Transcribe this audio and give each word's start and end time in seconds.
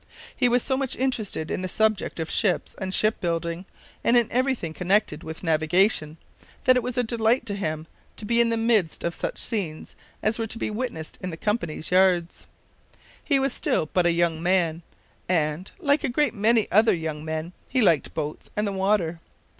He 0.35 0.49
was 0.49 0.63
so 0.63 0.77
much 0.77 0.95
interested 0.95 1.51
in 1.51 1.61
the 1.61 1.67
subject 1.67 2.19
of 2.19 2.27
ships 2.31 2.73
and 2.81 2.91
ship 2.91 3.19
building, 3.21 3.65
and 4.03 4.17
in 4.17 4.31
every 4.31 4.55
thing 4.55 4.73
connected 4.73 5.21
with 5.23 5.43
navigation, 5.43 6.17
that 6.63 6.75
it 6.75 6.81
was 6.81 6.97
a 6.97 7.03
delight 7.03 7.45
to 7.45 7.53
him 7.53 7.85
to 8.17 8.25
be 8.25 8.41
in 8.41 8.49
the 8.49 8.57
midst 8.57 9.03
of 9.03 9.13
such 9.13 9.37
scenes 9.37 9.95
as 10.23 10.39
were 10.39 10.47
to 10.47 10.57
be 10.57 10.71
witnessed 10.71 11.19
in 11.21 11.29
the 11.29 11.37
company's 11.37 11.91
yards. 11.91 12.47
He 13.23 13.37
was 13.37 13.53
still 13.53 13.91
but 13.93 14.07
a 14.07 14.11
young 14.11 14.41
man, 14.41 14.81
and, 15.29 15.69
like 15.77 16.03
a 16.03 16.09
great 16.09 16.33
many 16.33 16.67
other 16.71 16.95
young 16.95 17.23
men, 17.23 17.53
he 17.69 17.79
liked 17.79 18.15
boats 18.15 18.49
and 18.57 18.65
the 18.65 18.71
water. 18.71 19.19